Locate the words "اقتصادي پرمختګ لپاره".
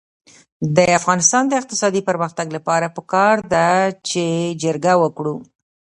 1.61-2.93